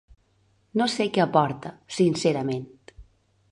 No 0.81 0.87
sé 0.93 1.07
què 1.17 1.23
aporta, 1.27 1.73
sincerament. 1.99 2.67